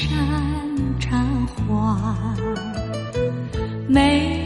[0.00, 1.22] 山茶
[1.68, 2.34] 花。
[3.86, 4.39] 美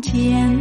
[0.00, 0.57] 间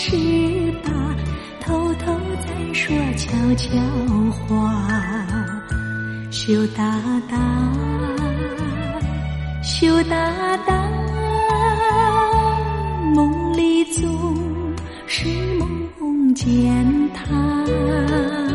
[0.00, 1.16] 是吧
[1.60, 2.16] 偷偷
[2.46, 3.76] 在说悄悄
[4.30, 4.72] 话。
[6.30, 7.36] 羞答答
[9.60, 10.88] 羞答答
[13.12, 14.72] 梦里总
[15.08, 15.26] 是
[15.98, 18.47] 梦见他。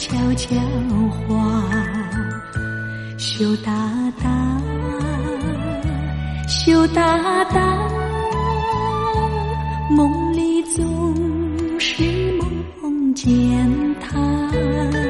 [0.00, 0.56] 悄悄
[1.10, 1.62] 话
[3.18, 3.70] 羞答
[4.22, 4.58] 答
[6.48, 7.60] 羞答答
[9.90, 11.14] 梦里总
[11.78, 12.02] 是
[12.80, 13.28] 梦见
[14.00, 15.09] 他。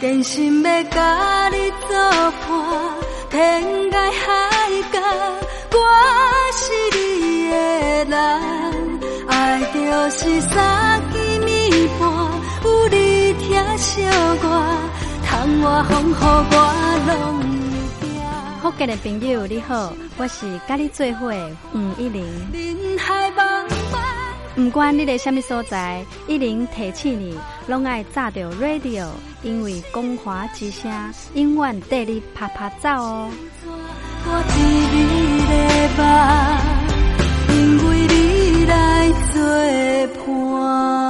[0.00, 1.94] 真心要甲你作
[2.48, 2.50] 伴，
[3.28, 4.98] 天涯海角，
[5.72, 5.78] 我
[6.54, 7.54] 是你的
[8.06, 8.14] 人。
[9.28, 9.78] 爱就
[10.08, 12.08] 是三更暝半，
[12.64, 12.96] 有你
[13.34, 14.02] 疼惜
[14.42, 14.44] 我，
[15.26, 16.12] 窗外风雨
[16.50, 16.54] 我
[17.06, 17.12] 拢
[18.00, 18.08] 会惊。
[18.62, 21.30] 福建的朋友你好，我是甲你做伙
[21.74, 22.24] 吴一玲。
[24.62, 27.34] 不管你在什么所在，一零提起你，
[27.66, 29.08] 拢爱炸着 radio，
[29.42, 30.92] 因为光华之声
[31.34, 33.30] 永远带你啪啪走哦。
[34.22, 35.54] 我你的
[37.54, 37.56] 因
[37.88, 39.40] 为你来作
[40.24, 41.09] 伴。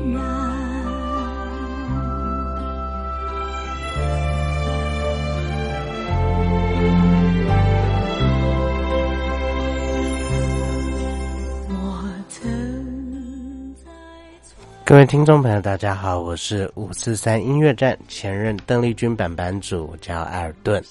[14.91, 20.83] 各位听众朋友，大家好，我是五四三音乐站前任邓丽君版版主，叫艾尔顿。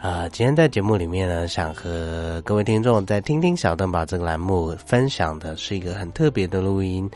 [0.00, 7.10] 呃，今天在节目里面呢，想和各位听众在听听小邓宝这个栏目分享的是一个很特别的录音。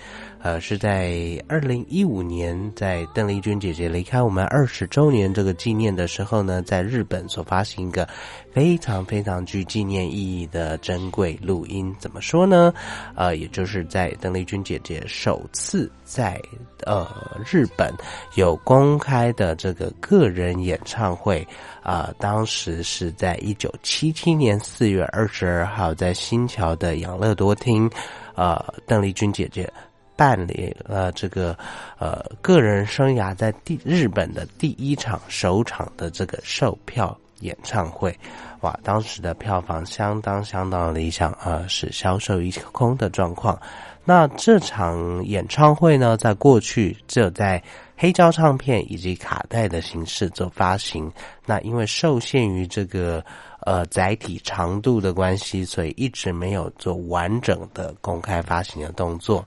[0.47, 1.13] 呃，是在
[1.49, 8.09] 二零一五年，在邓丽君姐姐离开我们二十周年这个纪念的时候呢，在日本所发行一个
[8.53, 11.93] 非常非常具纪念意义的珍贵录音。
[11.99, 12.73] 怎么说呢？
[13.17, 16.41] 呃，也就是在邓丽君姐姐首次在
[16.85, 17.09] 呃
[17.45, 17.93] 日本
[18.37, 21.45] 有公开的这个个人演唱会
[21.83, 27.91] 啊，当时是在一九七七年四月二十二号，在新桥的养乐多厅，
[28.37, 29.69] 呃，邓丽君姐姐。
[30.17, 31.57] 办理了这个
[31.99, 38.19] 呃个人生涯在第日本的第一场首场的这个售票演唱会，
[38.61, 43.61] 哇，当时的票房相当相当理想啊，是销售一空的状况。
[44.09, 47.63] 那这场演唱会呢，在过去只有在
[47.97, 51.13] 黑胶唱片以及卡带的形式做发行，
[51.45, 53.25] 那因为受限于这个
[53.63, 59.45] 呃载体长度的关系，所以一直没有做完整的公开发行的动作。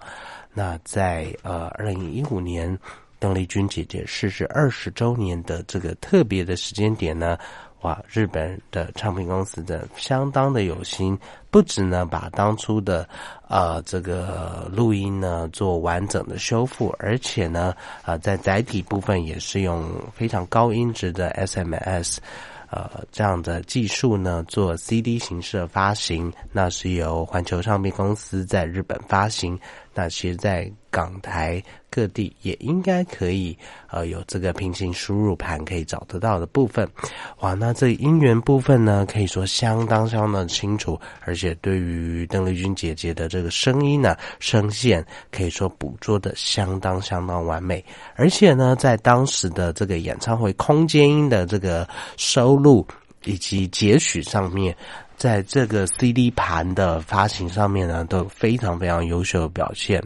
[0.54, 2.78] 那在呃二零一五年，
[3.20, 7.38] 邓丽君姐姐逝世二十周年的这个特别的时间点呢，
[7.82, 11.18] 哇，日本的唱片公司的相当的有心，
[11.50, 13.08] 不止呢把当初的
[13.48, 22.18] 呃这个录音呢做完整的修复，而且呢啊在载体部分也是用非常高音质的 SMS。
[22.72, 29.60] 呃，这样的技术呢，做 CD 形式的发行，那是由环球唱片公司在日本发行。
[30.00, 33.58] 那其实，在港台各地也应该可以，
[33.92, 36.90] 呃，有这个平行输入盘可以找得到的部分。
[37.42, 47.84] 哇，那这音源部分呢，可以说相当相当清楚，而且对于邓丽君姐姐的这个声音呢，声线可以说捕捉的相当相当完美。
[48.16, 51.86] 而且呢，在当时的这个演唱会空间音的这个
[52.16, 52.88] 收录
[53.26, 54.74] 以及截取上面。
[55.20, 60.02] 在这个 CD 盘的发行上面呢，都非常非常优秀的表现。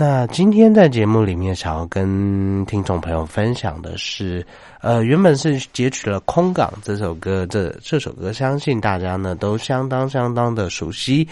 [0.00, 4.42] 那今天在节目里面，想要跟听众朋友分享的是，
[4.80, 11.28] 呃，原本是截取了《空港》这首歌，这这首歌相信大家呢都相当相当的熟悉，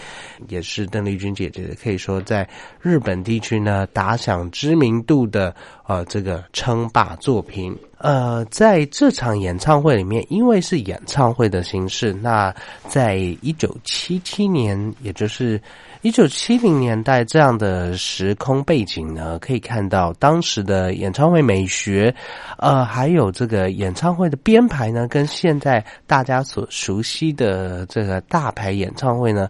[0.49, 2.47] 也是邓丽君姐姐可以说在
[2.79, 5.51] 日本地区呢打响知名度的
[5.87, 7.75] 呃这个称霸作品。
[7.97, 12.53] 呃，在这场演唱会里面，因为是演唱会的形式，那
[12.87, 15.59] 在一九七七年，也就是
[16.01, 22.13] 一九七零年代这样的时空背景呢，可以看到当时的演唱会美学，
[22.57, 29.49] 呃，还有这个演唱会的编排呢，跟现在大家所熟悉的这个大牌演唱会呢，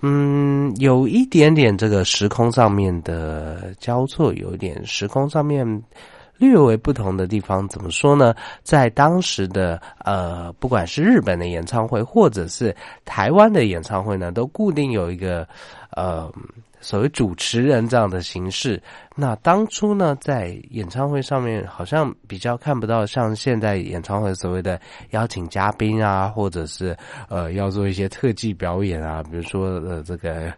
[0.00, 5.82] 嗯，有一点点这个时空上面的交错，有点时空上面。
[6.38, 8.34] 略微不同的地方怎么说呢？
[8.62, 15.46] 在当时的呃，不管是日本的演唱会，或者是台湾的演唱会呢，都固定有一个
[15.92, 16.32] 呃
[16.80, 18.82] 所谓主持人这样的形式。
[19.14, 26.96] 那当初呢，在演唱会上面好像比较看不到像现在演唱会所谓的邀请嘉宾啊，或者是
[27.28, 30.52] 呃要做一些特技表演啊，比如说呃这个。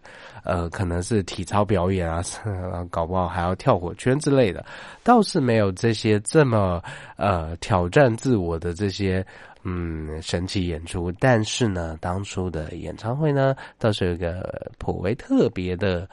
[0.45, 2.21] 呃，可能是体操表演啊，
[2.91, 4.65] 搞不好还要跳火圈之类的，
[5.01, 6.83] 倒是没有这些这么
[7.15, 9.25] 呃挑战自我的这些
[9.63, 11.11] 嗯神奇演出。
[11.19, 16.07] 但是呢，当初的演唱会呢，倒是有一个颇为特别的。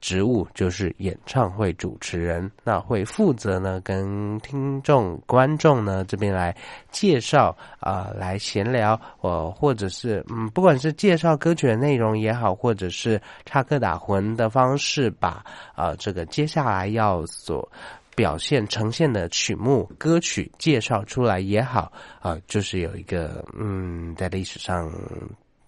[0.00, 6.54] 职务就是演唱会主持人，那会负责呢跟听众、观众呢这边来
[6.90, 15.42] 介绍啊，来闲聊，呃，或者是嗯，不管是介绍歌曲的内容也好，或者是插科打诨的方式，把
[15.74, 17.66] 啊这个接下来要所
[18.14, 24.90] 表现呈现的曲目、歌曲介绍出来也好，啊，就是有一个嗯，在历史上。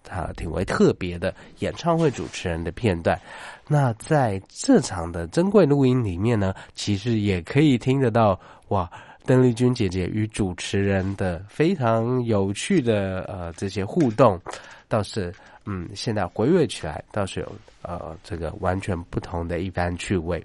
[0.09, 3.19] 他挺为特别的演唱会主持人的片段，
[3.67, 8.89] 那在这场的珍贵录音里面呢，其实也可以听得到哇，
[9.25, 14.39] 邓丽君姐姐与主持人的非常有趣的呃这些互动，
[14.87, 15.29] 倒是
[15.65, 20.41] 嗯，现在回味起来倒是有呃这个完全不同的一番趣味。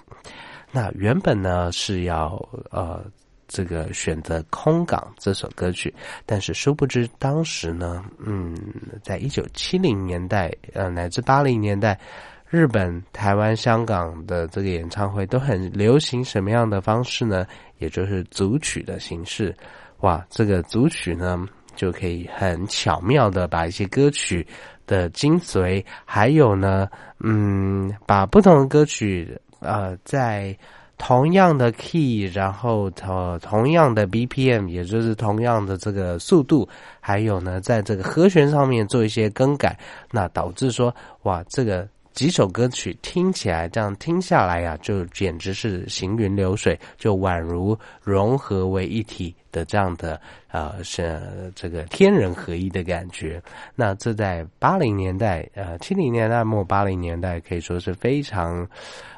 [0.73, 2.35] 那原本呢是要
[2.71, 3.05] 呃。
[3.49, 8.57] 这个选择《空港》这首歌曲，但是殊不知当时呢，嗯，
[9.03, 12.01] 在一九七零年代呃乃至八零年代，
[12.49, 17.47] 日本、台湾、香港的这个演唱会都很流行什么样的方式呢？
[17.77, 19.55] 也就是组曲的形式。
[19.99, 24.47] 哇，这个组曲呢，就可以很巧妙的把一些歌曲
[24.87, 26.89] 的精髓，还有呢，
[27.21, 30.57] 嗯，把不同的歌曲呃在。
[30.99, 36.69] 同样的 key，然后同同样的 BPM，也就是同样的这个速度，
[37.01, 39.77] 还有呢，在这个和弦上面做一些更改，
[40.13, 49.35] 那导致说，哇，这个几首歌曲听起来这样听下来呀，就简直是行云流水，就宛如融合为一体。
[49.53, 53.39] 的这样的呃是这个天人合一的感觉，
[53.75, 58.67] 那这在八零年代呃七零年代末八零年代可以说是非常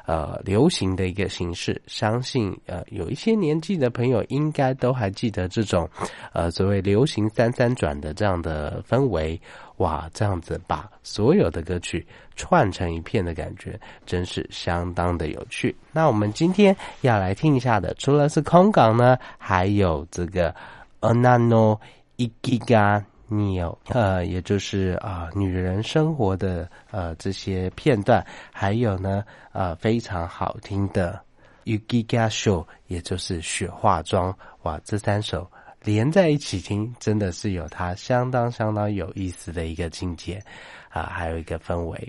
[0.05, 1.81] 呃流行的一个形式。
[1.87, 5.89] 相信呃有一些年纪的朋友应该都还记得这种
[6.33, 9.39] 呃所谓流行三三转的这样的氛围。
[9.77, 15.75] 哇，这样子把所有的歌曲串成一片的感觉，真是相当的有趣。
[15.91, 20.53] 那我们今天要来听一下的，除了是空港呢，还有这个
[21.01, 21.79] Anano
[22.17, 31.19] i g i g a Neo，呃，也就是啊女人生活的呃这些片段，还有呢呃非常好听的
[31.65, 34.37] Ugiga Show，也就是雪化妆。
[34.63, 35.49] 哇，这三首。
[35.81, 40.41] 连在一起听，真的是有它相当相当有意思的一个境界
[40.89, 42.07] 啊，还有一个氛围。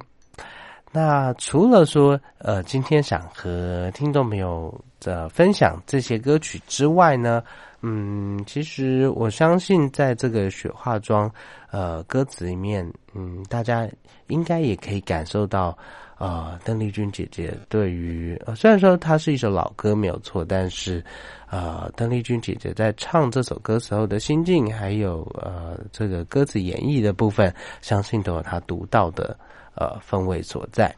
[0.92, 7.42] 那除了说呃，今天想和听众朋友的分享这些歌曲之外呢，
[7.82, 11.30] 嗯，其实我相信在这个雪化妆
[11.70, 13.88] 呃歌词里面，嗯，大家
[14.28, 15.76] 应该也可以感受到。
[16.18, 21.04] 啊，邓丽君姐姐对于，虽然说它是一首老歌没有错，但是，
[21.50, 29.38] 呃，邓丽君姐姐在唱这首歌时候的心境，还有呃这个歌词演绎的部分，相信都有她独到的
[29.76, 30.94] 呃风味所在。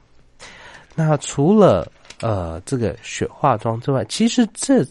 [0.94, 1.86] 那除了
[2.20, 4.84] 呃这个雪化妆之外，其实这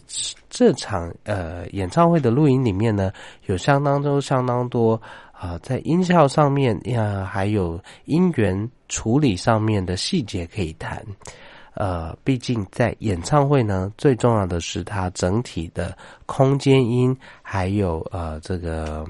[0.48, 3.12] 这场呃演唱会的录音里面呢，
[3.46, 5.00] 有相当多相当多。
[5.40, 11.00] 啊，在音效上面呀，还有音源处理上面的细节可以谈。
[11.74, 15.96] 呃，毕竟在演唱会呢，最重要的是它整体的
[16.26, 19.06] 空间音，还有呃这个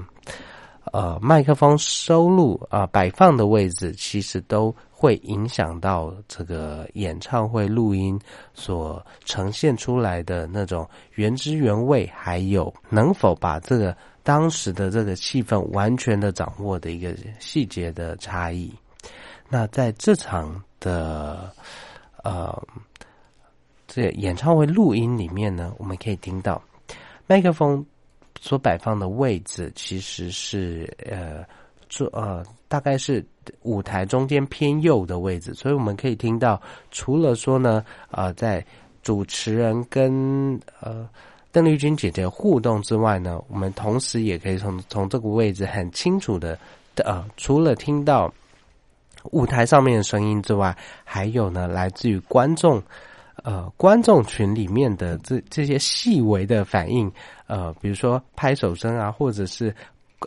[0.91, 8.19] 呃麦克风收录啊摆放的位置，其实都会影响到这个演唱会录音
[8.53, 13.95] 所呈现出来的那种原汁原味，还有能否把这个。
[14.21, 18.71] 当时的这个气氛完全的掌握的一个细节的差异。
[19.47, 21.51] 那在这场的
[22.23, 22.55] 呃
[23.87, 26.61] 这演唱会录音里面呢，我们可以听到
[27.25, 27.83] 麦克风
[28.39, 31.43] 所摆放的位置其实是呃
[31.89, 33.25] 做呃大概是
[33.63, 38.65] 舞台中间偏右的位置，所以我们可以听到除了说呢呃在
[39.03, 41.07] 主持人跟呃。
[41.51, 46.55] 邓丽君姐姐互动之外呢，我们同时也可以从从这个位置很清楚的，
[46.97, 48.31] 呃，除了听到
[49.31, 52.79] 舞台上面的声音之外，还有呢来自于观众，
[53.43, 57.11] 呃，观众群里面的这这些细微的反应，
[57.49, 59.75] 呃，比如说拍手声啊，或者是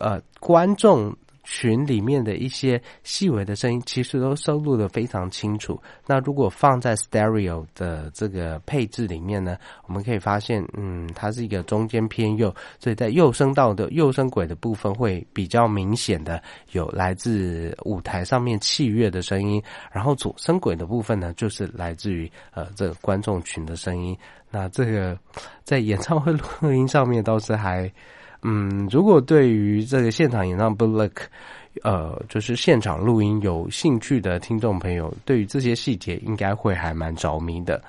[0.00, 1.10] 呃观众。
[1.44, 5.80] 群里面的一些细微的声音，其实都收录的非常清楚。
[6.06, 24.16] 那如果放在 stereo 的这个配置里面呢，我们可以发现，嗯，它是一个中间偏右，所以在右声道的右声轨的部分会比较明显的有来自舞台上面器乐的声音，然后左声轨的部分呢，就是来自于呃这个观众群的声音。
[24.50, 25.18] 那这个
[25.64, 27.92] 在演唱会录音上面倒是还。
[28.42, 31.22] 嗯，如果对于这个现场演唱 Look，
[31.82, 37.80] 呃，就是现场录音有兴趣的听众朋友，对于这些细节应该会还蛮着迷的。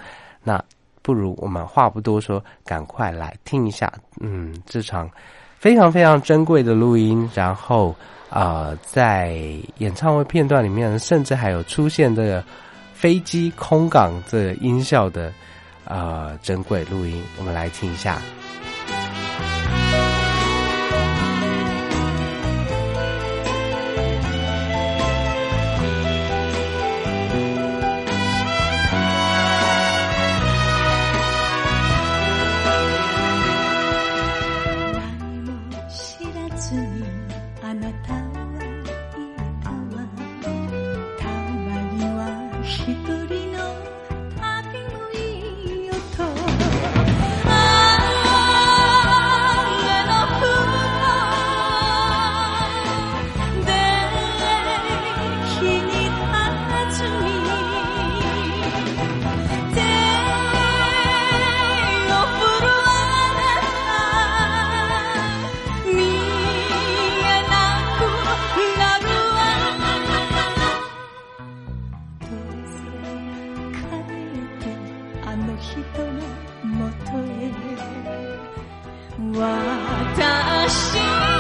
[0.44, 0.64] 那
[1.02, 5.10] 不如我们话不多说，赶快来听一下，嗯，这场
[5.58, 7.30] 非常非常珍贵的录音。
[7.34, 7.94] 然后
[8.30, 9.36] 啊，在
[9.80, 12.44] 演唱会片段里面，甚至还有出现这个
[12.94, 15.34] 飞机空港这音效的
[15.84, 18.22] 啊珍贵录音，我们来听一下。
[75.54, 76.14] の人の
[76.66, 77.54] もとへ。
[80.16, 81.33] 私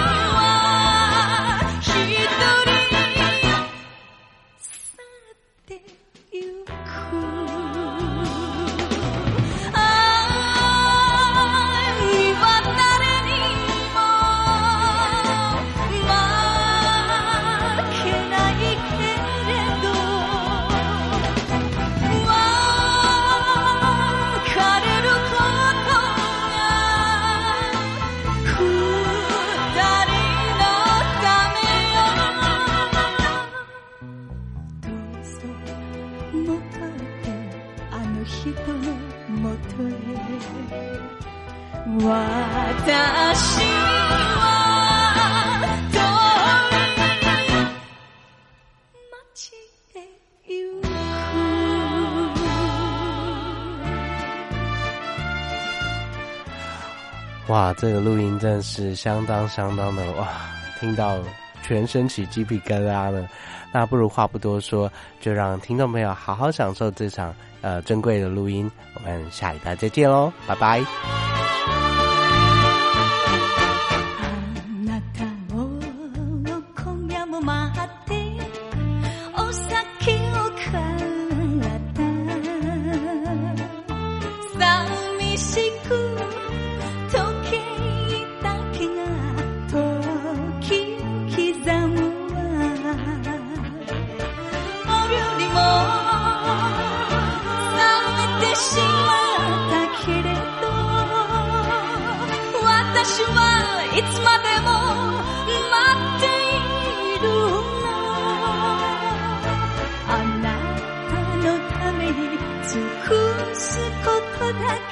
[57.54, 60.28] 哇，这个录音真是相当相当的哇，
[60.80, 61.20] 听到
[61.62, 63.30] 全身起鸡皮疙瘩了。
[63.72, 68.70] 那不如话不多说，就让听众朋友好好享受这场呃珍贵的录音。
[68.96, 71.33] 我们下一集再见喽，拜拜。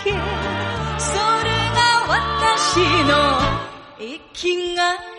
[0.03, 0.19] それが
[2.07, 3.13] 私の
[3.99, 5.10] 生きがい。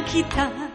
[0.00, 0.65] が来た。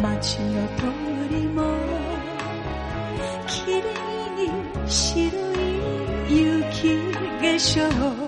[0.00, 0.84] 街の通
[1.30, 1.62] りも
[3.46, 3.84] 綺麗
[4.36, 4.50] に
[4.86, 5.30] 白
[6.28, 8.25] い雪化粧。